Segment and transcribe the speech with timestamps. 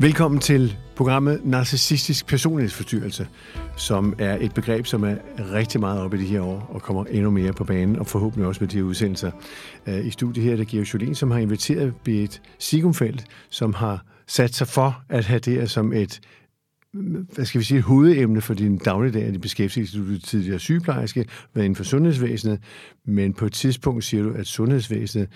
[0.00, 3.28] Velkommen til programmet Narcissistisk Personlighedsforstyrrelse,
[3.76, 5.16] som er et begreb, som er
[5.52, 8.46] rigtig meget op i de her år og kommer endnu mere på banen, og forhåbentlig
[8.46, 9.30] også med de her udsendelser.
[9.86, 14.04] Øh, I studiet her er det Georg Jolien, som har inviteret Berit Sigumfeldt, som har
[14.26, 16.20] sat sig for at have det her som et
[17.34, 21.26] hvad skal vi sige, et hovedemne for din dagligdag, i beskæftigelse, du er tidligere sygeplejerske,
[21.54, 22.60] været inden for sundhedsvæsenet,
[23.04, 25.28] men på et tidspunkt siger du, at sundhedsvæsenet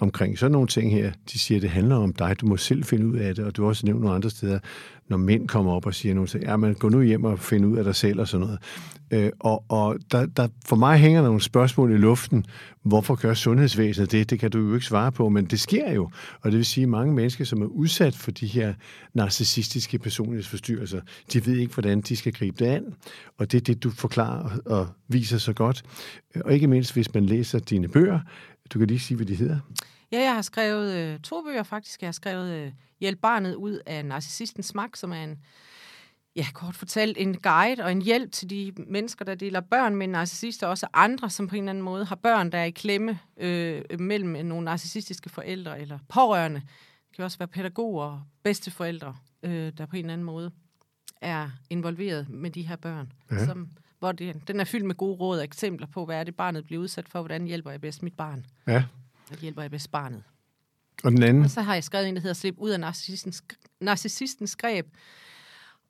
[0.00, 1.12] omkring sådan nogle ting her.
[1.32, 3.56] De siger, at det handler om dig, du må selv finde ud af det, og
[3.56, 4.58] du har også nævnt nogle andre steder,
[5.08, 7.66] når mænd kommer op og siger nogle ting, ja, man gå nu hjem og find
[7.66, 8.58] ud af dig selv og sådan noget.
[9.10, 12.44] Øh, og og der, der, for mig hænger der nogle spørgsmål i luften.
[12.82, 14.30] Hvorfor gør sundhedsvæsenet det?
[14.30, 16.10] Det kan du jo ikke svare på, men det sker jo.
[16.40, 18.74] Og det vil sige, at mange mennesker, som er udsat for de her
[19.14, 21.00] narcissistiske personlighedsforstyrrelser,
[21.32, 22.84] de ved ikke, hvordan de skal gribe det an.
[23.38, 25.82] Og det er det, du forklarer og viser så godt.
[26.44, 28.20] Og ikke mindst, hvis man læser dine bøger.
[28.70, 29.58] Du kan lige sige, hvad de hedder.
[30.12, 32.02] Ja, jeg har skrevet øh, to bøger faktisk.
[32.02, 35.38] Jeg har skrevet øh, Hjælp barnet ud af narcissistens magt, som er en,
[36.36, 40.06] ja, kort fortalt, en guide og en hjælp til de mennesker, der deler børn med
[40.06, 42.70] narcissister, og også andre, som på en eller anden måde har børn, der er i
[42.70, 46.60] klemme øh, mellem nogle narcissistiske forældre eller pårørende.
[47.08, 50.50] Det kan også være pædagoger og bedsteforældre, øh, der på en eller anden måde
[51.20, 53.12] er involveret med de her børn.
[53.30, 53.46] Ja.
[53.46, 56.36] Som, hvor det, den er fyldt med gode råd og eksempler på, hvad er det,
[56.36, 58.46] barnet bliver udsat for, hvordan hjælper jeg bedst mit barn.
[58.66, 58.84] Ja.
[59.30, 60.22] Og hjælper jeg bedst barnet.
[61.04, 61.44] Og den anden?
[61.44, 63.44] Og så har jeg skrevet en, der hedder Slip ud af narcissistens,
[63.80, 64.86] narcissistens greb,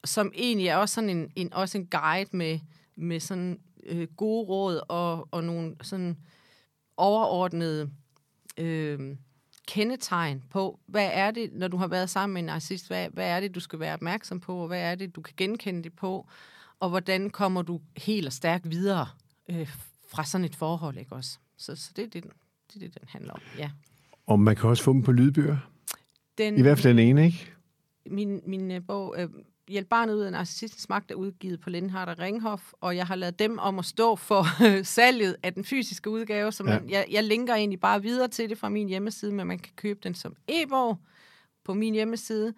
[0.05, 2.59] som egentlig er også sådan en, en, også en guide med,
[2.97, 6.17] med sådan øh, gode råd og, og nogle sådan
[6.97, 7.91] overordnede
[8.57, 9.17] øh,
[9.69, 13.29] kendetegn på, hvad er det, når du har været sammen med en narcissist, hvad, hvad
[13.29, 15.93] er det, du skal være opmærksom på, og hvad er det, du kan genkende det
[15.93, 16.29] på,
[16.81, 19.09] og hvordan kommer du helt og stærkt videre
[19.49, 19.71] øh,
[20.09, 21.39] fra sådan et forhold, ikke også?
[21.57, 22.25] Så, så det, er det,
[22.75, 23.71] det er det, den handler om, ja.
[24.27, 25.57] Og man kan også få dem på lydbøger?
[26.39, 27.53] Den, I hvert fald den ene, ikke?
[28.07, 29.31] Min, min uh, bog, uh,
[29.71, 33.15] Hjælp barnet ud af narcissistens magt, er udgivet på Lindhardt og Ringhof, og jeg har
[33.15, 34.45] lavet dem om at stå for
[34.83, 36.99] salget af den fysiske udgave, så man, ja.
[36.99, 40.01] jeg, jeg linker egentlig bare videre til det fra min hjemmeside, men man kan købe
[40.03, 40.99] den som e-bog
[41.65, 42.55] på min hjemmeside,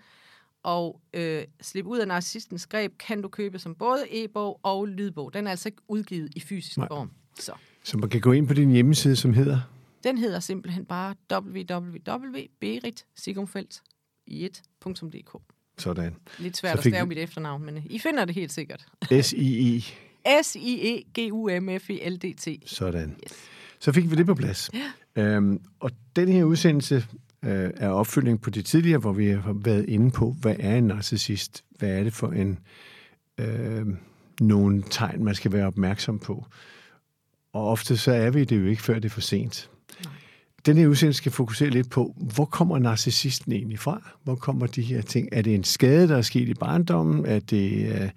[0.63, 5.35] og øh, Slip ud af narcissistens greb kan du købe som både e-bog og lydbog.
[5.35, 6.89] Den er altså ikke udgivet i fysisk Nej.
[6.89, 7.11] form.
[7.39, 7.53] Så.
[7.85, 9.61] så man kan gå ind på din hjemmeside, som hedder?
[10.05, 13.83] Den hedder simpelthen bare www.beritsigumfeldt
[14.27, 15.37] i et.dk.
[15.79, 16.17] Sådan.
[16.39, 18.87] Lidt svært at stave mit efternavn, men I finder det helt sikkert.
[19.23, 19.83] S-I-E.
[20.43, 22.49] S-I-E-G-U-M-F-I-L-D-T.
[22.77, 23.11] Sådan.
[23.11, 23.33] Yes.
[23.79, 24.71] Så fik vi det på plads.
[24.75, 24.93] Ja.
[25.23, 27.07] Øhm, og den her udsendelse
[27.45, 30.85] øh, er opfølging på det tidligere, hvor vi har været inde på, hvad er en
[30.85, 31.65] narcissist?
[31.71, 32.59] Hvad er det for en
[33.39, 33.87] øh,
[34.41, 36.47] nogle tegn, man skal være opmærksom på?
[37.53, 39.71] Og ofte så er vi det jo ikke, før det er for sent.
[40.67, 44.11] Den her udsendelse skal fokusere lidt på, hvor kommer narcissisten egentlig fra?
[44.25, 45.29] Hvor kommer de her ting?
[45.33, 47.27] Er det en skade, der er sket i barndommen?
[47.27, 48.11] Er det, øh,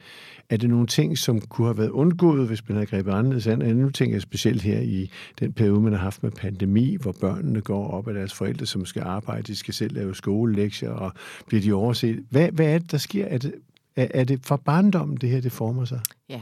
[0.50, 3.60] er det nogle ting, som kunne have været undgået, hvis man havde grebet anderledes an?
[3.60, 7.62] Nu tænker jeg specielt her i den periode, man har haft med pandemi, hvor børnene
[7.62, 11.12] går op af deres forældre, som skal arbejde, de skal selv lave skolelektier, og
[11.48, 12.26] bliver de overset.
[12.30, 13.26] Hvad, hvad er det, der sker?
[13.26, 13.54] Er det,
[13.96, 16.00] er, er det fra barndommen, det her det former sig?
[16.30, 16.42] Ja,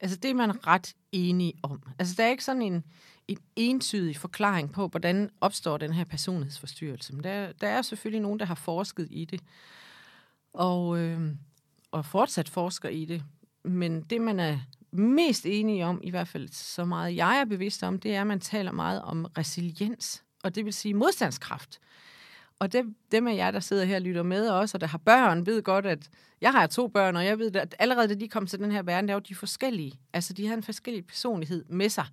[0.00, 1.82] altså det er man ret enige om.
[1.98, 2.84] Altså der er ikke sådan en
[3.28, 7.14] en entydig forklaring på, hvordan opstår den her personlighedsforstyrrelse.
[7.14, 9.40] Men der, der er selvfølgelig nogen, der har forsket i det,
[10.52, 11.32] og, øh,
[11.90, 13.24] og fortsat forsker i det.
[13.64, 14.58] Men det, man er
[14.92, 18.26] mest enige om, i hvert fald så meget jeg er bevidst om, det er, at
[18.26, 21.80] man taler meget om resiliens, og det vil sige modstandskraft.
[22.58, 24.98] Og det, dem af jer, der sidder her og lytter med også, og der har
[24.98, 28.28] børn, ved godt, at jeg har to børn, og jeg ved, at allerede da de
[28.28, 30.00] kom til den her verden, der var de forskellige.
[30.12, 32.06] Altså, de har en forskellig personlighed med sig.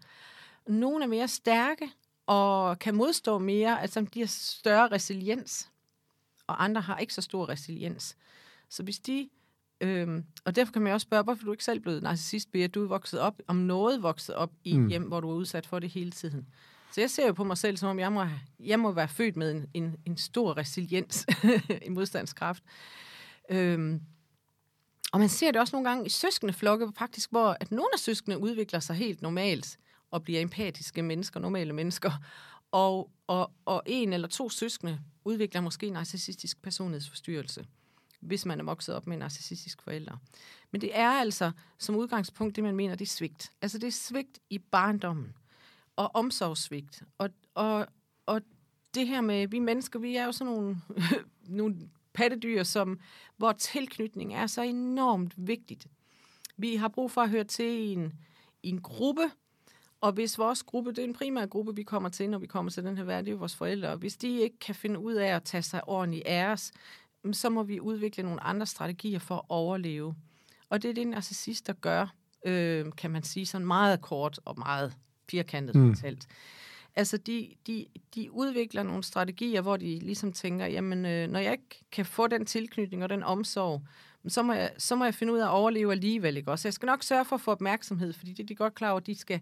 [0.67, 1.89] Nogle er mere stærke
[2.25, 5.69] og kan modstå mere, altså de har større resiliens,
[6.47, 8.17] og andre har ikke så stor resiliens.
[8.69, 9.29] Så hvis de,
[9.81, 12.67] øhm, og derfor kan man også spørge, hvorfor du ikke selv blevet narcissist, Bea?
[12.67, 14.87] Du er vokset op, om noget vokset op i mm.
[14.87, 16.47] hjem, hvor du er udsat for det hele tiden.
[16.93, 18.25] Så jeg ser jo på mig selv, som om jeg må,
[18.59, 21.25] jeg må være født med en, en, en stor resiliens,
[21.87, 22.63] i modstandskraft.
[23.49, 24.01] Øhm,
[25.13, 28.37] og man ser det også nogle gange i søskendeflokke, faktisk, hvor at nogle af søskende
[28.37, 29.77] udvikler sig helt normalt
[30.11, 32.11] og bliver empatiske mennesker, normale mennesker.
[32.71, 37.65] Og, og, og en eller to søskende udvikler måske en narcissistisk personlighedsforstyrrelse,
[38.19, 40.17] hvis man er vokset op med en narcissistisk forælder.
[40.71, 43.51] Men det er altså som udgangspunkt det, man mener, det er svigt.
[43.61, 45.33] Altså det er svigt i barndommen
[45.95, 47.03] og omsorgssvigt.
[47.17, 47.87] Og, og,
[48.25, 48.41] og
[48.93, 50.77] det her med, vi mennesker, vi er jo sådan nogle,
[51.59, 51.75] nogle
[52.13, 52.99] pattedyr, som,
[53.37, 55.87] hvor tilknytning er så enormt vigtigt.
[56.57, 58.13] Vi har brug for at høre til i en,
[58.63, 59.31] i en gruppe,
[60.01, 62.71] og hvis vores gruppe, det er en primær gruppe, vi kommer til, når vi kommer
[62.71, 65.13] til den her verden, det er vores forældre, og hvis de ikke kan finde ud
[65.13, 66.71] af at tage sig ordentligt af os,
[67.31, 70.15] så må vi udvikle nogle andre strategier for at overleve.
[70.69, 72.15] Og det er det, narcissister gør,
[72.45, 74.93] øh, kan man sige, sådan meget kort og meget
[75.29, 75.95] firkantet mm.
[75.95, 76.27] fortalt.
[76.95, 77.85] Altså, de, de,
[78.15, 82.27] de udvikler nogle strategier, hvor de ligesom tænker, jamen, øh, når jeg ikke kan få
[82.27, 83.81] den tilknytning og den omsorg,
[84.27, 86.67] så må, jeg, så må jeg finde ud af at overleve alligevel, ikke også?
[86.67, 88.99] Jeg skal nok sørge for at få opmærksomhed, fordi det er de godt klar over,
[88.99, 89.39] de skal...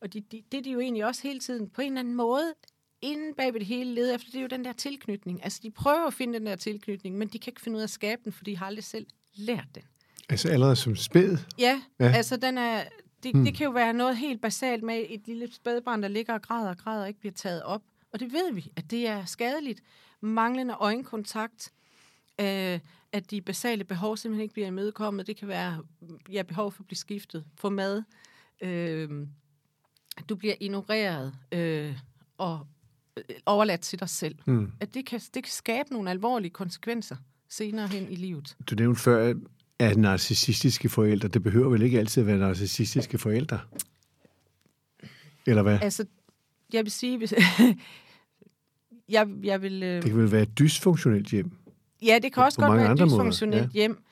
[0.00, 2.14] Og de, de, det er de jo egentlig også hele tiden på en eller anden
[2.14, 2.54] måde
[3.02, 5.44] inden bag det hele leder efter, det er jo den der tilknytning.
[5.44, 7.86] Altså, de prøver at finde den der tilknytning, men de kan ikke finde ud af
[7.86, 9.82] at skabe den, fordi de har aldrig selv lært den.
[10.28, 11.36] Altså allerede som spæd?
[11.58, 12.12] Ja, ja.
[12.12, 12.82] altså den er,
[13.22, 13.44] det, hmm.
[13.44, 16.68] det kan jo være noget helt basalt med et lille spædbarn, der ligger og græder
[16.68, 17.82] og græder og ikke bliver taget op.
[18.12, 19.82] Og det ved vi, at det er skadeligt.
[20.20, 21.72] Manglende øjenkontakt,
[22.40, 22.80] øh,
[23.12, 25.26] at de basale behov simpelthen ikke bliver imødekommet.
[25.26, 25.82] Det kan være
[26.32, 28.02] ja, behov for at blive skiftet, få mad,
[28.60, 29.26] øh,
[30.28, 31.98] du bliver ignoreret øh,
[32.38, 32.66] og
[33.16, 34.34] øh, overladt til dig selv.
[34.46, 34.72] Mm.
[34.80, 37.16] At det kan, det kan skabe nogle alvorlige konsekvenser
[37.48, 38.56] senere hen i livet.
[38.70, 39.34] Du nævnte før,
[39.78, 43.60] at narcissistiske forældre, det behøver vel ikke altid at være narcissistiske forældre?
[45.46, 45.78] Eller hvad?
[45.82, 46.04] Altså,
[46.72, 47.34] jeg vil sige, hvis,
[49.08, 49.82] jeg, jeg vil...
[49.82, 50.02] Øh...
[50.02, 51.50] Det kan vel være et dysfunktionelt hjem?
[52.02, 53.80] Ja, det kan også godt være et dysfunktionelt ja.
[53.80, 54.02] hjem.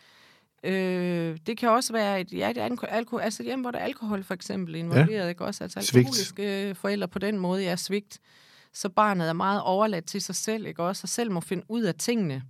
[0.64, 2.58] Øh, det kan også være et, ja, et
[2.88, 5.28] alkohol, altså et hjem, hvor der er alkohol for eksempel involveret, ja.
[5.28, 5.64] ikke også?
[5.64, 6.78] Altså alkoholiske svigt.
[6.78, 8.18] forældre på den måde, ja, svigt.
[8.72, 11.00] Så barnet er meget overladt til sig selv, ikke også?
[11.04, 12.42] Og selv må finde ud af tingene.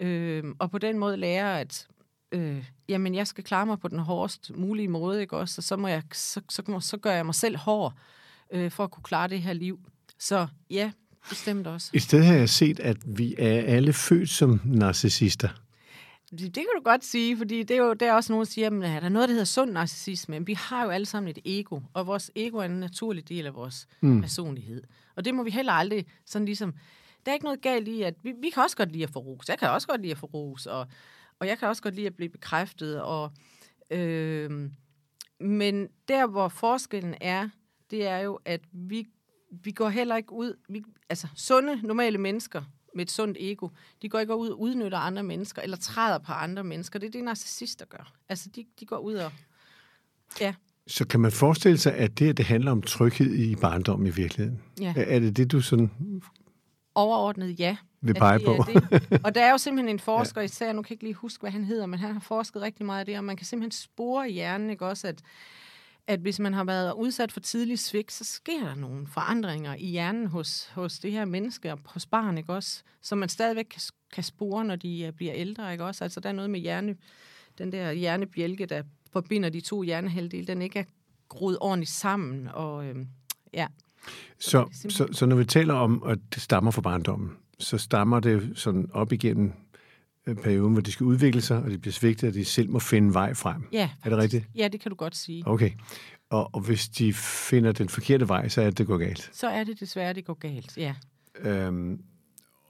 [0.00, 1.86] Øh, og på den måde lære, at
[2.32, 5.60] øh, jamen, jeg skal klare mig på den hårdest mulige måde, ikke også?
[5.60, 7.92] Og så, må jeg, så, så, så gør jeg mig selv hård
[8.52, 9.80] øh, for at kunne klare det her liv.
[10.18, 10.90] Så ja,
[11.28, 11.90] bestemt også.
[11.92, 15.48] I stedet har jeg set, at vi er alle født som narcissister.
[16.30, 18.66] Det, kan du godt sige, fordi det er jo der er også nogen, der siger,
[18.66, 21.38] at der er noget, der hedder sund narcissisme, men vi har jo alle sammen et
[21.44, 24.20] ego, og vores ego er en naturlig del af vores mm.
[24.20, 24.82] personlighed.
[25.16, 26.74] Og det må vi heller aldrig sådan ligesom...
[27.26, 29.18] Der er ikke noget galt i, at vi, vi kan også godt lide at få
[29.18, 29.48] ros.
[29.48, 30.86] Jeg kan også godt lide at få ros, og,
[31.40, 33.02] og jeg kan også godt lide at blive bekræftet.
[33.02, 33.32] Og,
[33.90, 34.70] øh,
[35.40, 37.48] men der, hvor forskellen er,
[37.90, 39.06] det er jo, at vi,
[39.50, 40.54] vi går heller ikke ud...
[40.68, 42.62] Vi, altså, sunde, normale mennesker
[42.94, 43.68] med et sundt ego,
[44.02, 46.98] de går ikke ud og udnytter andre mennesker, eller træder på andre mennesker.
[46.98, 48.12] Det er det, narcissister gør.
[48.28, 49.32] Altså, de, de går ud og...
[50.40, 50.54] Ja.
[50.86, 54.62] Så kan man forestille sig, at det, det handler om tryghed i barndommen i virkeligheden?
[54.80, 54.94] Ja.
[54.96, 55.90] Er det det, du sådan...
[56.96, 57.76] Overordnet, ja.
[58.00, 58.64] Vil pege på.
[58.66, 59.20] Det.
[59.24, 61.50] Og der er jo simpelthen en forsker, især, nu kan jeg ikke lige huske, hvad
[61.50, 64.30] han hedder, men han har forsket rigtig meget af det, og man kan simpelthen spore
[64.30, 65.22] i hjernen, ikke også, at
[66.06, 69.86] at hvis man har været udsat for tidlig svigt, så sker der nogle forandringer i
[69.86, 72.82] hjernen hos, hos det her menneske og hos barn, ikke også?
[73.02, 73.80] Som man stadigvæk kan,
[74.12, 76.04] kan spore, når de bliver ældre, ikke også?
[76.04, 76.96] Altså, der er noget med hjerne,
[77.58, 78.82] den der hjernebjælke, der
[79.12, 80.84] forbinder de to hjernehalvdele, den ikke er
[81.28, 83.08] groet ordentligt sammen, og øhm,
[83.52, 83.66] ja.
[84.38, 88.52] Så, så, så når vi taler om, at det stammer fra barndommen, så stammer det
[88.54, 89.52] sådan op igennem
[90.26, 92.78] øh, perioden, hvor de skal udvikle sig, og de bliver svigtet, og de selv må
[92.78, 93.68] finde vej frem.
[93.72, 94.46] Ja, er det rigtigt?
[94.54, 95.42] Ja, det kan du godt sige.
[95.46, 95.70] Okay.
[96.30, 99.30] Og, og hvis de finder den forkerte vej, så er det, det går galt.
[99.32, 100.94] Så er det desværre, det går galt, ja.
[101.40, 102.00] Øhm,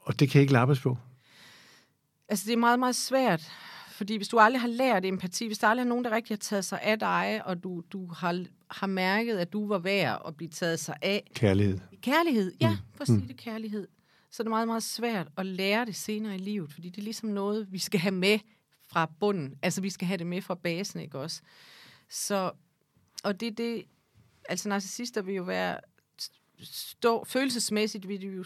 [0.02, 0.98] og det kan ikke lappes på?
[2.28, 3.52] Altså, det er meget, meget svært.
[3.96, 6.38] Fordi hvis du aldrig har lært empati, hvis der aldrig er nogen, der rigtig har
[6.38, 10.36] taget sig af dig, og du, du har, har mærket, at du var værd at
[10.36, 11.30] blive taget sig af.
[11.34, 11.78] Kærlighed.
[12.02, 12.76] Kærlighed, ja, mm.
[12.94, 13.26] for at sige mm.
[13.26, 13.88] det kærlighed.
[14.30, 17.02] Så er det meget, meget svært at lære det senere i livet, fordi det er
[17.02, 18.38] ligesom noget, vi skal have med
[18.88, 19.54] fra bunden.
[19.62, 21.42] Altså, vi skal have det med fra basen, ikke også?
[22.10, 22.50] Så,
[23.24, 23.84] og det er det,
[24.48, 25.78] altså narcissister vil jo være
[26.62, 28.44] stå, følelsesmæssigt vil de jo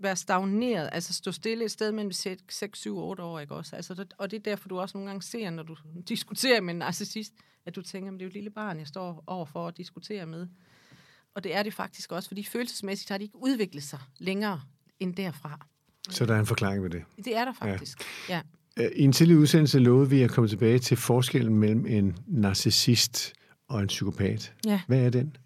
[0.00, 3.76] være stagneret, altså stå stille et sted mellem 6, 7, 8 år, ikke også?
[3.76, 5.76] Altså, og det er derfor, du også nogle gange ser, når du
[6.08, 7.32] diskuterer med en narcissist,
[7.66, 9.76] at du tænker, at det er jo et lille barn, jeg står over for at
[9.76, 10.46] diskutere med.
[11.34, 14.60] Og det er det faktisk også, fordi følelsesmæssigt har de ikke udviklet sig længere
[15.00, 15.66] end derfra.
[16.10, 17.04] Så der er en forklaring ved det?
[17.24, 18.42] Det er der faktisk, ja.
[18.76, 18.84] ja.
[18.84, 23.32] Øh, I en tidlig udsendelse lovede vi at komme tilbage til forskellen mellem en narcissist
[23.68, 24.54] og en psykopat.
[24.66, 24.80] Ja.
[24.86, 25.36] Hvad er den?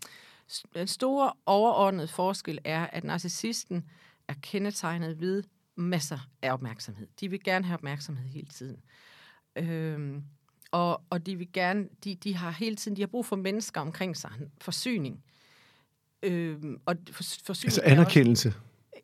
[0.75, 3.85] Den store overordnede forskel er, at narcissisten
[4.29, 5.43] er kendetegnet ved
[5.77, 7.09] masser af opmærksomhed.
[7.21, 8.77] De vil gerne have opmærksomhed hele tiden.
[9.57, 10.23] Øhm,
[10.71, 13.81] og, og de vil gerne, de, de har hele tiden, de har brug for mennesker
[13.81, 15.25] omkring sig, forsyning.
[16.23, 18.49] Øhm, og for, forsyning altså anerkendelse?
[18.49, 18.59] Også,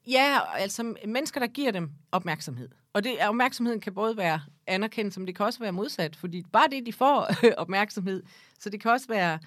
[0.07, 2.69] Ja, altså mennesker, der giver dem opmærksomhed.
[2.93, 6.69] Og det, opmærksomheden kan både være anerkendt, som det kan også være modsat, fordi bare
[6.71, 8.23] det, de får opmærksomhed,
[8.59, 9.39] så det kan også være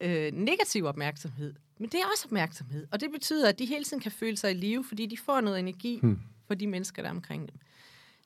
[0.00, 1.54] øh, negativ opmærksomhed.
[1.78, 4.50] Men det er også opmærksomhed, og det betyder, at de hele tiden kan føle sig
[4.50, 6.20] i live, fordi de får noget energi hmm.
[6.46, 7.60] for de mennesker, der er omkring dem.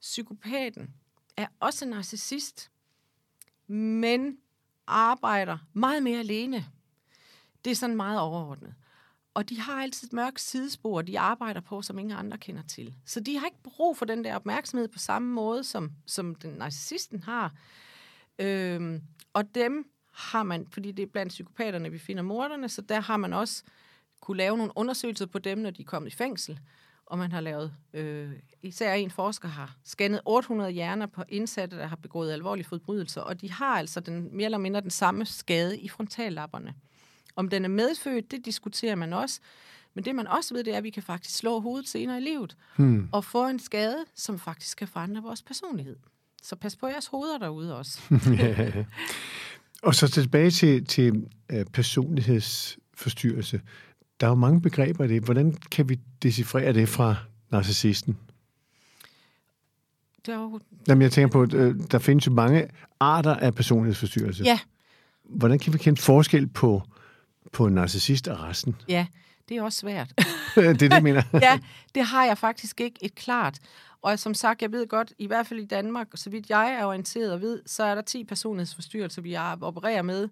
[0.01, 0.95] Psykopaten
[1.37, 2.71] er også narcissist,
[3.67, 4.39] men
[4.87, 6.67] arbejder meget mere alene.
[7.65, 8.75] Det er sådan meget overordnet.
[9.35, 12.95] Og de har altid et mørkt sidespor, de arbejder på, som ingen andre kender til.
[13.07, 16.51] Så de har ikke brug for den der opmærksomhed på samme måde, som, som den
[16.51, 17.55] narcissisten har.
[18.39, 19.03] Øhm,
[19.33, 23.17] og dem har man, fordi det er blandt psykopaterne, vi finder morderne, så der har
[23.17, 23.63] man også
[24.21, 26.61] kunne lave nogle undersøgelser på dem, når de er kommet i fængsel.
[27.07, 28.31] Og man har lavet, øh,
[28.63, 33.41] især en forsker har scannet 800 hjerner på indsatte, der har begået alvorlige forbrydelser, og
[33.41, 36.75] de har altså den, mere eller mindre den samme skade i frontallapperne.
[37.37, 39.41] Om den er medfødt, det diskuterer man også.
[39.95, 42.21] Men det man også ved, det er, at vi kan faktisk slå hovedet senere i
[42.21, 43.09] livet, hmm.
[43.13, 45.97] og få en skade, som faktisk kan forandre vores personlighed.
[46.43, 48.01] Så pas på jeres hoveder derude også.
[49.85, 53.61] og så tilbage til, til uh, personlighedsforstyrrelse.
[54.21, 55.23] Der er jo mange begreber i det.
[55.23, 57.17] Hvordan kan vi decifrere det fra
[57.51, 58.17] narcissisten?
[60.27, 60.61] Det er jo...
[60.89, 62.69] Jamen, jeg tænker på, at øh, der findes jo mange
[63.01, 64.45] arter af personlighedsforstyrrelse.
[64.45, 64.59] Ja.
[65.25, 66.83] Hvordan kan vi kende forskel på,
[67.53, 68.77] på narcissist og resten?
[68.89, 69.07] Ja,
[69.49, 70.13] det er også svært.
[70.55, 71.23] det er det, jeg mener.
[71.43, 71.59] ja,
[71.95, 73.59] det har jeg faktisk ikke et klart.
[74.03, 76.85] Og som sagt, jeg ved godt, i hvert fald i Danmark, så vidt jeg er
[76.85, 80.29] orienteret og ved, så er der 10 personlighedsforstyrrelser, vi opererer med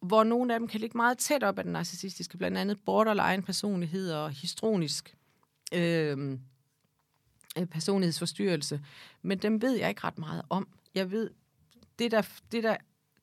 [0.00, 3.42] hvor nogle af dem kan ligge meget tæt op af den narcissistiske, blandt andet borderline
[3.42, 5.16] personlighed og histronisk
[5.72, 6.40] øhm,
[7.58, 8.80] øh, personlighedsforstyrrelse.
[9.22, 10.68] Men dem ved jeg ikke ret meget om.
[10.94, 11.30] Jeg ved,
[11.98, 12.22] det der,
[12.52, 12.76] det der,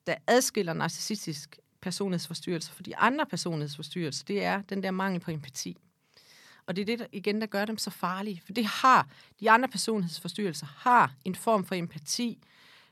[0.08, 5.78] der adskiller narcissistisk personlighedsforstyrrelse for de andre personlighedsforstyrrelser, det er den der mangel på empati.
[6.66, 8.42] Og det er det, der, igen, der gør dem så farlige.
[8.46, 9.08] For det har,
[9.40, 12.44] de andre personlighedsforstyrrelser har en form for empati,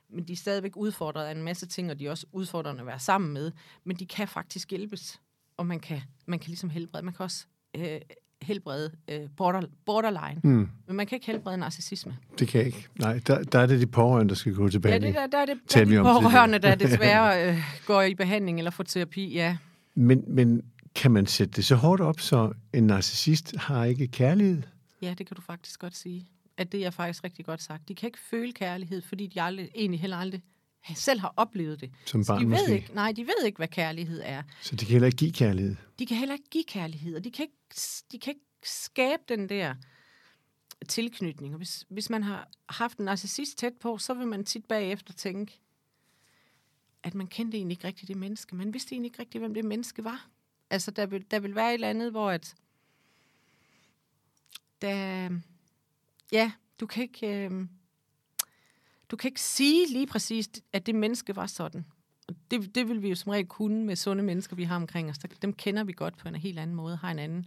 [0.08, 2.86] men de er stadigvæk udfordret af en masse ting, og de er også udfordrende at
[2.86, 3.52] være sammen med.
[3.84, 5.20] Men de kan faktisk hjælpes,
[5.56, 7.04] og man kan, man kan ligesom helbrede.
[7.04, 7.46] Man kan også
[7.76, 8.00] øh,
[8.46, 10.68] helbrede øh, border, borderline, mm.
[10.86, 12.16] men man kan ikke helbrede narcissisme.
[12.38, 12.88] Det kan jeg ikke.
[12.94, 15.14] Nej, der, der er det de pårørende, der skal gå til behandling.
[15.14, 18.14] Ja, det der, der er det, der er de pårørende, der desværre øh, går i
[18.14, 19.56] behandling eller får terapi, ja.
[19.94, 20.62] Men, men
[20.94, 24.62] kan man sætte det så hårdt op, så en narcissist har ikke kærlighed?
[25.02, 27.88] Ja, det kan du faktisk godt sige at det er faktisk rigtig godt sagt.
[27.88, 30.42] De kan ikke føle kærlighed, fordi de aldrig, egentlig heller aldrig
[30.94, 31.90] selv har oplevet det.
[32.06, 32.74] Som barn de ved måske.
[32.74, 34.42] ikke, nej, de ved ikke, hvad kærlighed er.
[34.60, 35.76] Så de kan heller ikke give kærlighed?
[35.98, 37.80] De kan heller ikke give kærlighed, og de kan ikke,
[38.12, 39.74] de kan ikke skabe den der
[40.88, 41.54] tilknytning.
[41.54, 45.12] Og hvis, hvis man har haft en narcissist tæt på, så vil man tit bagefter
[45.12, 45.60] tænke,
[47.02, 48.56] at man kendte egentlig ikke rigtigt det menneske.
[48.56, 50.28] Man vidste egentlig ikke rigtigt, hvem det menneske var.
[50.70, 52.54] Altså, der vil, der vil være et eller andet, hvor at,
[54.82, 55.30] der,
[56.32, 57.26] ja, du kan ikke...
[57.26, 57.66] Øh,
[59.12, 61.84] du kan ikke sige lige præcis, at det menneske var sådan.
[62.28, 65.10] Og det, det vil vi jo som regel kunne med sunde mennesker, vi har omkring
[65.10, 65.18] os.
[65.42, 67.46] Dem kender vi godt på en helt anden måde, har en anden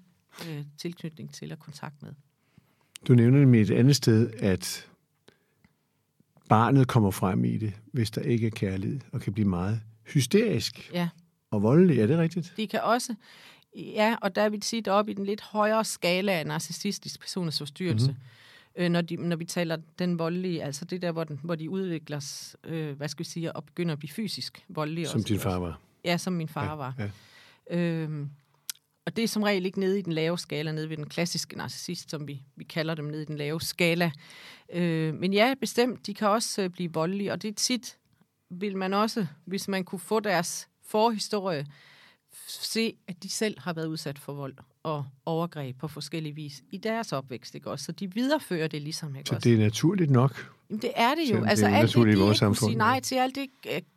[0.49, 2.11] øh, tilknytning til og kontakt med.
[3.07, 4.89] Du nævner nemlig et andet sted, at
[6.49, 9.81] barnet kommer frem i det, hvis der ikke er kærlighed, og kan blive meget
[10.13, 11.09] hysterisk ja.
[11.51, 11.99] og voldelig.
[11.99, 12.53] Er det rigtigt?
[12.57, 13.15] De kan også,
[13.75, 18.07] ja, og der vil sige deroppe i den lidt højere skala af narcissistisk personlighedsforstyrrelse.
[18.11, 18.23] Mm-hmm
[18.75, 21.69] øh, når, de, når vi taler den voldelige, altså det der, hvor, den, hvor de
[21.69, 25.07] udvikler, øh, hvad skal vi sige, og begynder at blive fysisk voldelige.
[25.07, 25.79] Som også, din far var?
[26.05, 26.93] Ja, som min far ja, var.
[26.99, 27.09] Ja.
[27.77, 28.29] Øhm,
[29.05, 31.57] og det er som regel ikke nede i den lave skala, nede ved den klassiske
[31.57, 34.11] narcissist, som vi, vi kalder dem nede i den lave skala.
[34.73, 37.97] Øh, men ja, bestemt, de kan også øh, blive voldelige, og det er tit,
[38.49, 41.65] vil man også, hvis man kunne få deres forhistorie,
[42.47, 46.77] se, at de selv har været udsat for vold og overgreb på forskellige vis i
[46.77, 47.85] deres opvækst, ikke også?
[47.85, 50.51] Så de viderefører det ligesom, ikke Så det er naturligt nok?
[50.69, 51.39] Jamen, det er det jo.
[51.39, 53.49] det altså, er alt det, de vores ikke sige nej til, alt det,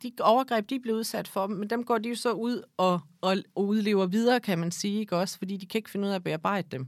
[0.03, 3.37] de overgreb, de blev udsat for, men dem går de jo så ud og, og,
[3.55, 5.37] og udlever videre, kan man sige, ikke også?
[5.37, 6.87] Fordi de kan ikke finde ud af at bearbejde dem.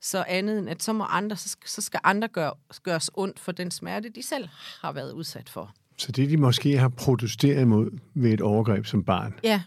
[0.00, 2.52] Så andet end, at så må andre, så, så skal andre gøre,
[2.82, 4.48] gøres ondt for den smerte, de selv
[4.80, 5.74] har været udsat for.
[5.96, 9.62] Så det, de måske har protesteret imod ved et overgreb som barn, ja.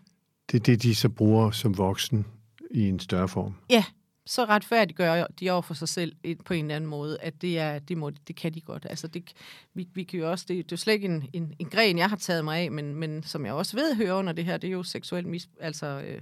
[0.54, 2.26] Det er det, de så bruger som voksen
[2.72, 3.56] i en større form.
[3.70, 3.84] Ja,
[4.26, 7.80] så retfærdiggør de over for sig selv på en eller anden måde, at det, er,
[7.80, 8.86] det, må, det kan de godt.
[8.90, 9.34] Altså det,
[9.74, 11.98] vi, vi kan jo også, det, det er jo slet ikke en, en, en gren,
[11.98, 14.58] jeg har taget mig af, men, men som jeg også ved hører under det her,
[14.58, 16.22] det er jo seksuel mis, altså, øh,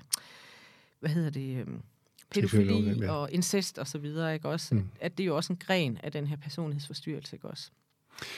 [1.00, 1.66] hvad hedder det, øh,
[2.32, 3.12] pædofili ja.
[3.12, 4.76] og incest og så videre, ikke også?
[4.76, 4.88] Mm.
[5.02, 7.70] At det er jo også en gren af den her personlighedsforstyrrelse, ikke også?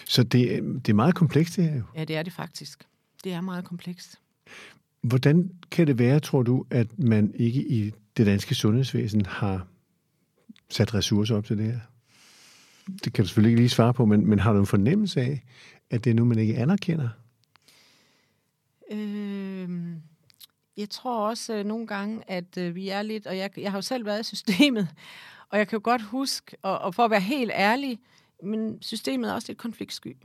[0.06, 1.84] Så det, det er meget komplekst, det her jo.
[1.96, 2.84] Ja, det er det faktisk.
[3.24, 4.20] Det er meget komplekst.
[5.04, 9.68] Hvordan kan det være, tror du, at man ikke i det danske sundhedsvæsen har
[10.70, 11.80] sat ressourcer op til det her?
[13.04, 15.44] Det kan du selvfølgelig ikke lige svare på, men, men har du en fornemmelse af,
[15.90, 17.10] at det er nu, man ikke anerkender?
[18.92, 19.70] Øh,
[20.78, 23.78] jeg tror også øh, nogle gange, at øh, vi er lidt, og jeg, jeg har
[23.78, 24.88] jo selv været i systemet,
[25.50, 28.00] og jeg kan jo godt huske, og, og for at være helt ærlig,
[28.44, 30.18] men systemet er også lidt konfliktsky.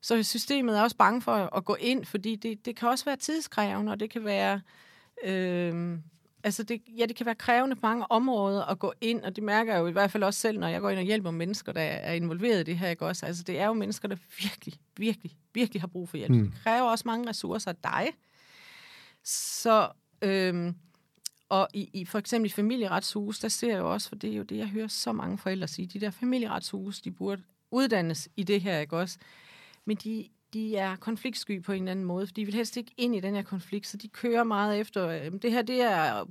[0.00, 3.16] Så systemet er også bange for at gå ind, fordi det, det kan også være
[3.16, 4.60] tidskrævende, og det kan være...
[5.24, 5.98] Øh,
[6.44, 9.44] altså det, ja, det kan være krævende på mange områder at gå ind, og det
[9.44, 11.72] mærker jeg jo i hvert fald også selv, når jeg går ind og hjælper mennesker,
[11.72, 13.26] der er involveret i det her, ikke også?
[13.26, 16.32] Altså det er jo mennesker, der virkelig, virkelig, virkelig har brug for hjælp.
[16.32, 16.50] Mm.
[16.50, 18.08] Det kræver også mange ressourcer af dig.
[19.24, 19.88] Så,
[20.22, 20.74] øhm,
[21.48, 24.36] og i, i for eksempel i familieretshus, der ser jeg jo også, for det er
[24.36, 28.42] jo det, jeg hører så mange forældre sige, de der familieretshus, de burde uddannes i
[28.42, 29.18] det her, ikke også?
[29.88, 32.92] Men de, de er konfliktsky på en eller anden måde, for de vil helst ikke
[32.96, 36.24] ind i den her konflikt, så de kører meget efter, øh, det her det er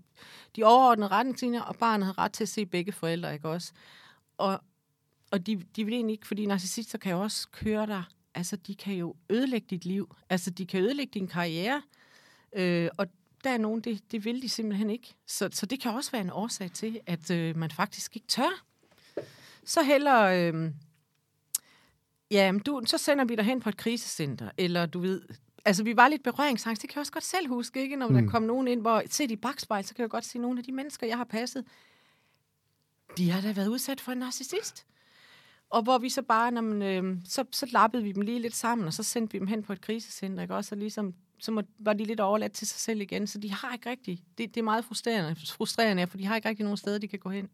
[0.56, 3.72] de overordnede retningslinjer, og barnet har ret til at se begge forældre, ikke også?
[4.38, 4.62] Og,
[5.32, 8.04] og de, de vil egentlig ikke, fordi narcissister kan jo også køre dig,
[8.36, 11.82] altså de kan jo ødelægge dit liv, altså de kan ødelægge din karriere,
[12.54, 13.08] øh, og
[13.44, 15.16] der er nogen, det, det vil de simpelthen ikke.
[15.28, 18.64] Så, så det kan også være en årsag til, at øh, man faktisk ikke tør.
[19.66, 20.24] Så heller...
[20.24, 20.72] Øh,
[22.32, 25.22] ja, du, så sender vi dig hen på et krisecenter, eller du ved,
[25.66, 27.96] altså vi var lidt berøringsangst, det kan jeg også godt selv huske, ikke?
[27.96, 28.14] Når mm.
[28.14, 30.64] der kom nogen ind, hvor set i bagspejl, så kan jeg godt se, nogle af
[30.64, 31.66] de mennesker, jeg har passet,
[33.18, 34.86] de har da været udsat for en narcissist.
[35.70, 38.56] Og hvor vi så bare, når man, øh, så, så lappede vi dem lige lidt
[38.56, 40.56] sammen, og så sendte vi dem hen på et krisecenter, ikke?
[40.56, 43.52] Også, og ligesom, så må, var de lidt overladt til sig selv igen, så de
[43.52, 46.78] har ikke rigtig, det, det er meget frustrerende, frustrerende, for de har ikke rigtig nogen
[46.78, 47.50] steder, de kan gå hen.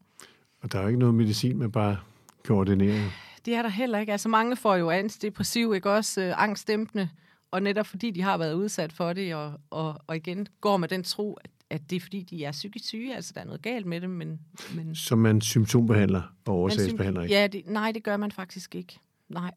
[0.62, 1.98] Og der er jo ikke noget medicin med bare
[2.44, 3.12] koordinering
[3.46, 4.12] det er der heller ikke.
[4.12, 7.10] Altså mange får jo antidepressiv, ikke også øh, angstdæmpende,
[7.52, 10.88] og netop fordi de har været udsat for det, og, og, og igen går med
[10.88, 13.62] den tro, at, at det er fordi, de er psykisk syge, altså der er noget
[13.62, 14.10] galt med dem.
[14.10, 14.40] Men,
[14.76, 17.36] men Så man symptombehandler og årsagsbehandler ikke?
[17.36, 19.00] Ja, det, nej, det gør man faktisk ikke.
[19.30, 19.52] Nej.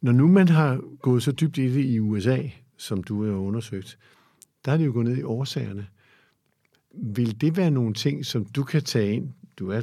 [0.00, 2.38] Når nu man har gået så dybt i det i USA,
[2.76, 3.98] som du har undersøgt,
[4.64, 5.86] der er det jo gået ned i årsagerne.
[6.94, 9.32] Vil det være nogle ting, som du kan tage ind?
[9.58, 9.82] Du er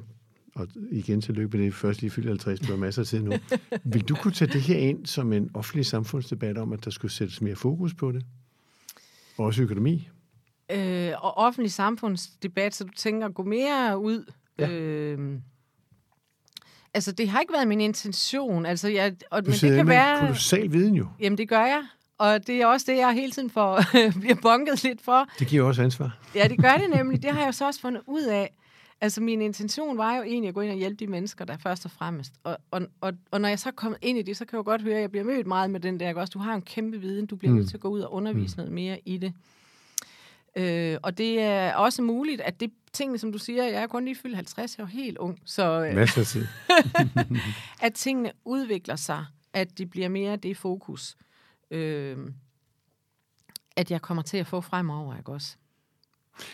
[0.55, 3.31] og igen tillykke med det, først lige fyldt 50, du har masser af tid nu.
[3.93, 7.11] Vil du kunne tage det her ind som en offentlig samfundsdebat om, at der skulle
[7.11, 8.25] sættes mere fokus på det?
[9.37, 10.09] Og også økonomi?
[10.71, 14.31] Øh, og offentlig samfundsdebat, så du tænker at gå mere ud?
[14.59, 14.69] Ja.
[14.69, 15.39] Øh,
[16.93, 18.65] altså, det har ikke været min intention.
[18.65, 20.19] Altså, jeg, og, du men det kan med være...
[20.19, 21.07] kolossal viden jo.
[21.19, 21.83] Jamen, det gør jeg.
[22.17, 23.81] Og det er også det, jeg hele tiden får,
[24.21, 25.27] bliver bunket lidt for.
[25.39, 26.17] Det giver også ansvar.
[26.35, 27.23] Ja, det gør det nemlig.
[27.23, 28.55] Det har jeg så også fundet ud af.
[29.03, 31.85] Altså, min intention var jo egentlig at gå ind og hjælpe de mennesker, der først
[31.85, 32.33] og fremmest.
[32.43, 34.71] Og, og, og, og når jeg så kommer ind i det, så kan jeg jo
[34.71, 37.01] godt høre, at jeg bliver mødt meget med den der, også, du har en kæmpe
[37.01, 37.57] viden, du bliver mm.
[37.57, 38.57] nødt til at gå ud og undervise mm.
[38.57, 39.33] noget mere i det.
[40.55, 44.05] Øh, og det er også muligt, at det tingene, som du siger, jeg er kun
[44.05, 45.39] lige fyldt 50, jeg er helt ung.
[45.45, 46.47] Så, øh, Masser tid.
[47.85, 51.17] at tingene udvikler sig, at det bliver mere det fokus,
[51.71, 52.17] øh,
[53.75, 55.57] at jeg kommer til at få fremover, ikke også?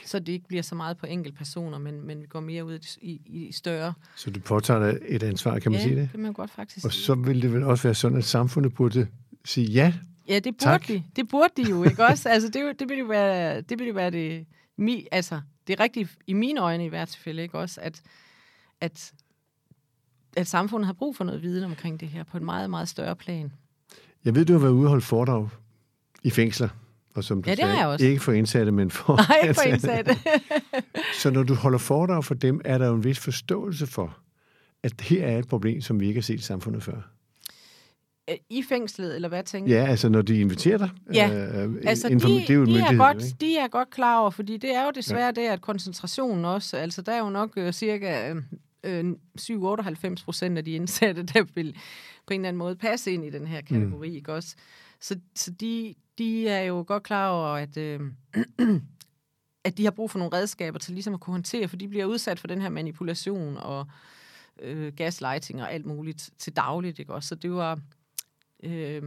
[0.05, 2.79] Så det ikke bliver så meget på enkelte personer, men, men vi går mere ud
[3.01, 3.93] i, i større...
[4.15, 6.03] Så du påtager et ansvar, kan man ja, sige det?
[6.03, 8.73] det kan man godt faktisk Og så vil det vel også være sådan, at samfundet
[8.73, 9.07] burde
[9.45, 9.93] sige ja,
[10.29, 10.87] Ja, det burde tak.
[10.87, 11.03] de.
[11.15, 12.29] Det burde de jo, ikke også?
[12.29, 14.45] Altså, det, det ville jo være det, ville være det,
[14.77, 17.81] mi, altså, det er rigtigt i mine øjne i hvert fald, ikke også?
[17.81, 18.01] At,
[18.81, 19.13] at,
[20.37, 23.15] at samfundet har brug for noget viden omkring det her på et meget, meget større
[23.15, 23.51] plan.
[24.25, 25.49] Jeg ved, du har været ude og holde foredrag
[26.23, 26.69] i fængsler.
[27.15, 28.05] Og som du Ja, det har sagde, jeg også.
[28.05, 30.15] ikke for indsatte, men for Nej, ikke for indsatte.
[31.21, 34.17] Så når du holder foredrag for dem, er der jo en vis forståelse for,
[34.83, 37.11] at her er et problem, som vi ikke har set i samfundet før.
[38.49, 40.89] I fængslet, eller hvad tænker Ja, altså når de inviterer dig.
[41.13, 43.37] Ja, øh, Altså, de, det er jo de, er godt, ikke?
[43.41, 45.31] de er godt klar over, fordi det er jo desværre ja.
[45.31, 48.33] det, at koncentrationen også, altså der er jo nok øh, cirka
[48.83, 51.75] øh, 7-98 procent af de indsatte, der vil
[52.27, 54.15] på en eller anden måde passe ind i den her kategori, mm.
[54.15, 54.55] ikke også?
[55.01, 58.01] Så, så de, de er jo godt klar over, at, øh,
[59.67, 62.05] at de har brug for nogle redskaber til ligesom at kunne håndtere, for de bliver
[62.05, 63.87] udsat for den her manipulation og
[64.61, 67.27] øh, gaslighting og alt muligt til dagligt, ikke også?
[67.27, 67.79] Så det var...
[68.63, 69.03] Øh,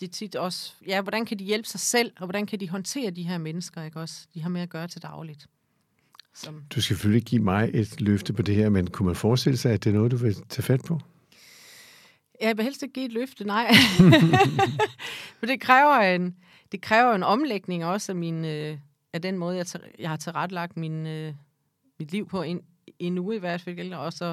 [0.00, 2.68] det er tit også, ja, hvordan kan de hjælpe sig selv, og hvordan kan de
[2.68, 4.26] håndtere de her mennesker, ikke også?
[4.34, 5.46] De har med at gøre til dagligt.
[6.34, 9.56] Som, Du skal selvfølgelig give mig et løfte på det her, men kunne man forestille
[9.56, 11.00] sig, at det er noget, du vil tage fat på?
[12.40, 13.72] Jeg vil helst ikke give et løfte, nej.
[15.38, 16.36] For det kræver en,
[16.72, 18.78] det kræver en omlægning også af, min, øh,
[19.12, 19.66] af den måde, jeg,
[19.98, 21.34] jeg har tilrettelagt min, øh,
[21.98, 22.60] mit liv på, en,
[22.98, 23.92] en uge i hvert fald.
[23.92, 24.28] Og så,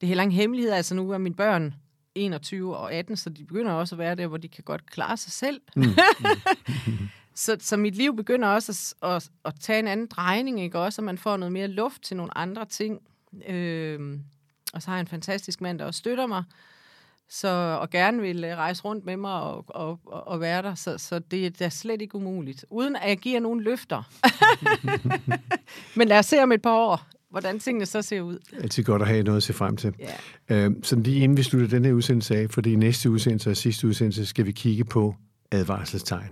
[0.00, 1.74] det er heller ingen hemmelighed, altså nu er mine børn
[2.14, 5.16] 21 og 18, så de begynder også at være der, hvor de kan godt klare
[5.16, 5.60] sig selv.
[5.76, 5.84] Mm.
[7.34, 11.00] så, så mit liv begynder også at, at, at tage en anden drejning, ikke også?
[11.00, 13.00] Og man får noget mere luft til nogle andre ting.
[13.48, 14.18] Øh,
[14.72, 16.44] og så har jeg en fantastisk mand, der også støtter mig,
[17.28, 20.74] så, og gerne vil øh, rejse rundt med mig og, og, og, og være der.
[20.74, 22.64] Så, så det er da slet ikke umuligt.
[22.70, 24.02] Uden at jeg giver nogen løfter.
[25.98, 28.38] Men lad os se om et par år, hvordan tingene så ser ud.
[28.62, 29.94] Altid godt at have noget at se frem til.
[30.48, 30.64] Ja.
[30.66, 33.56] Øh, så lige inden vi slutter den her udsendelse af, fordi i næste udsendelse og
[33.56, 35.14] sidste udsendelse skal vi kigge på
[35.50, 36.30] advarselstegn.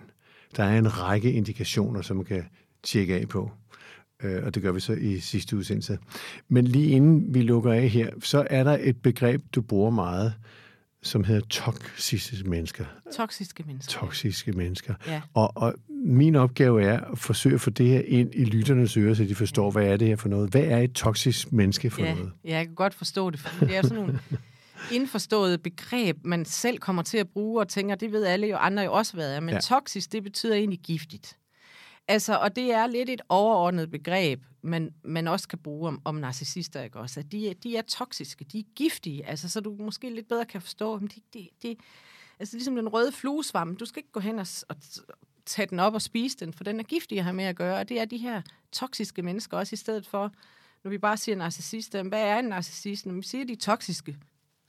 [0.57, 2.45] Der er en række indikationer, som man kan
[2.83, 3.51] tjekke af på.
[4.23, 5.99] øh, og det gør vi så i sidste udsendelse.
[6.49, 10.35] Men lige inden vi lukker af her, så er der et begreb, du bruger meget,
[11.05, 12.85] som hedder toksiske mennesker.
[13.17, 13.93] Toksiske mennesker.
[14.01, 14.95] Toksiske mennesker.
[15.07, 15.23] Ja.
[15.35, 19.15] Og, og min opgave er at forsøge at få det her ind i lytternes ører,
[19.15, 20.51] så de forstår, hvad er det her for noget.
[20.51, 22.33] Hvad er et toksisk menneske for ja, noget?
[22.45, 24.21] Ja, jeg kan godt forstå det, for det er sådan nogle
[24.93, 28.83] indforståede begreb, man selv kommer til at bruge og tænker, det ved alle jo andre
[28.83, 29.41] jo også, hvad er.
[29.41, 29.61] Men Ja.
[29.61, 31.37] toksisk, det betyder egentlig giftigt.
[32.09, 36.15] Altså, og det er lidt et overordnet begreb, man, man også kan bruge om, om
[36.15, 37.21] narcissister, ikke også?
[37.21, 40.45] At de, er- de er toksiske, de er giftige, altså, så du måske lidt bedre
[40.45, 41.77] kan forstå, men de, de, de,
[42.39, 44.77] altså ligesom den røde fluesvamp, du skal ikke gå hen og, og
[45.47, 47.79] tage den op og spise den, for den er giftig at have med at gøre,
[47.79, 50.33] og det er de her toksiske mennesker også i stedet for,
[50.85, 53.07] når vi bare siger narcissister, hvad er en narcissist?
[53.07, 54.17] Når vi siger, de er toksiske,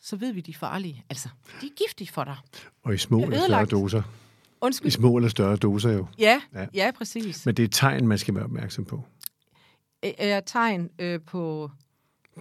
[0.02, 1.06] så ved vi, de er farlige.
[1.10, 1.30] Altså,
[1.62, 2.38] de er giftige for dig.
[2.84, 4.04] Og i små Det er eller større
[4.62, 4.66] doser.
[4.66, 4.92] I Undskyld.
[4.92, 6.08] små eller større doser jo.
[6.20, 6.66] Ja, Ja.
[6.74, 7.46] ja, præcis.
[7.46, 9.04] Men det er tegn, man skal være opmærksom på.
[10.02, 11.72] Er tegn øh, på...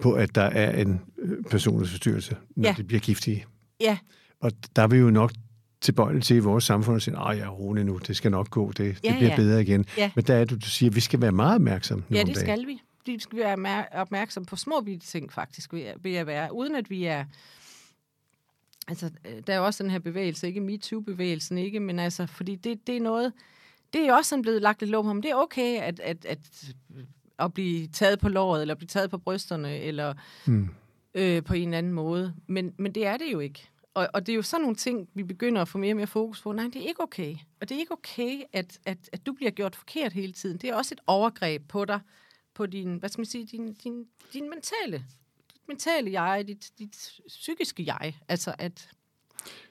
[0.01, 2.73] På, at der er en øh, personlighedsforstyrrelse, når Ja.
[2.77, 3.45] det bliver giftige.
[3.79, 3.97] Ja,
[4.39, 5.31] Og der er vi jo nok
[5.81, 8.49] tilbøjelige til i vores samfund at sige, at jeg er rolig nu, det skal nok
[8.49, 9.35] gå, det, det Ja, bliver ja.
[9.35, 9.85] bedre igen.
[9.97, 10.11] Ja.
[10.15, 12.35] Men der er du, du siger, at vi skal være meget opmærksomme ja det dagen.
[12.39, 12.81] skal vi.
[13.05, 16.53] Vi skal være mer- opmærksom på små bitte ting, faktisk, vil jeg være.
[16.55, 17.25] Uden at vi er...
[18.87, 21.79] Altså, øh, der er jo også den her bevægelse, ikke MeToo-bevægelsen, ikke?
[21.79, 23.33] Men altså, fordi det, det er noget...
[23.93, 25.21] Det er jo også sådan blevet lagt lidt lov om.
[25.21, 26.73] Det er okay at, at, at,
[27.39, 30.13] at blive taget på låret, eller blive taget på brysterne, eller
[30.47, 30.69] Mm.
[31.13, 32.33] øh, på en anden måde.
[32.47, 33.69] Men, men det er det jo ikke.
[33.93, 36.07] Og, og det er jo sådan nogle ting, vi begynder at få mere og mere
[36.07, 36.51] fokus på.
[36.51, 37.35] Nej, det er ikke okay.
[37.61, 40.57] Og det er ikke okay, at, at, at du bliver gjort forkert hele tiden.
[40.57, 41.99] Det er også et overgreb på dig,
[42.53, 45.05] på din, hvad skal man sige, din, din, din mentale,
[45.67, 48.15] mentale jeg, dit, dit psykiske jeg.
[48.27, 48.89] Altså, at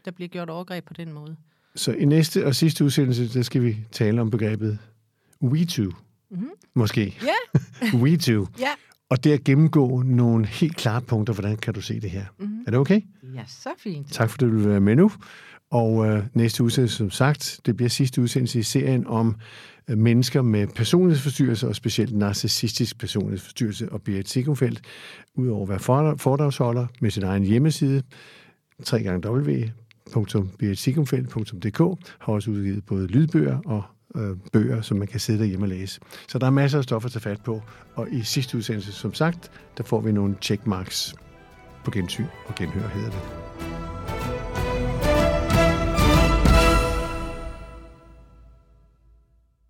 [0.05, 1.37] der bliver gjort overgreb på den måde.
[1.77, 4.79] Så i næste og sidste udsendelse, der skal vi tale om begrebet
[5.43, 5.93] we too.
[6.31, 6.51] Mhm.
[6.75, 7.17] Måske.
[7.23, 7.61] Ja,
[8.03, 8.47] we too.
[8.59, 8.69] ja.
[9.09, 12.25] Og det at gennemgå nogle helt klare punkter, hvordan kan du se det her?
[12.39, 12.63] Mhm.
[12.67, 13.01] Er det okay?
[13.35, 14.13] Ja, så fint.
[14.13, 15.11] Tak fordi du vil være med nu.
[15.75, 19.37] Og øh, næste udsendelse, som sagt, det bliver sidste udsendelse i serien om
[19.89, 23.93] øh, mennesker med personlighedsforstyrrelser, og specielt narcissistisk personlighedsforstyrrelse.
[23.93, 24.81] Og Berit Sigumfeldt,
[25.35, 25.79] udover at være
[26.19, 28.03] foredragsholder med sin egen hjemmeside,
[28.93, 31.79] www.beritsigumfeldt.dk,
[32.19, 33.83] har også udgivet både lydbøger og
[34.17, 36.01] øh, bøger, som man kan sidde derhjemme og læse.
[36.29, 37.63] Så der er masser af stoffer at tage fat på.
[37.95, 41.15] Og i sidste udsendelse, som sagt, der får vi nogle checkmarks
[41.85, 43.21] på gensyn og genhør, hedder det.